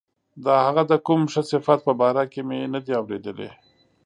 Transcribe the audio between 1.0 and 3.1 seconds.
کوم ښه صفت په باره کې مې نه دي